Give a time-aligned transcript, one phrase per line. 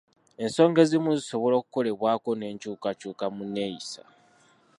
[0.43, 4.03] Ensonga ezimu zisobola okukolebwako n'enkyukakyuka mu nneeyisa.